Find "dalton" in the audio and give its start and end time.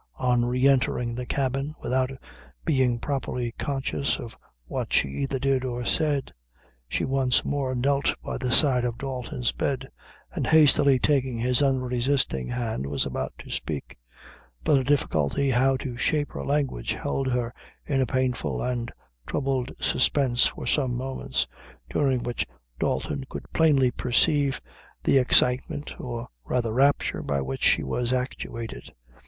22.79-23.25